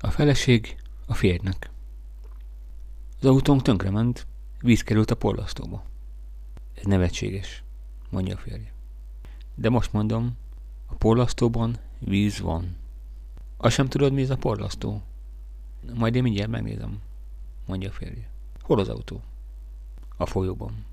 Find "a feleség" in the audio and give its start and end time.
0.00-0.76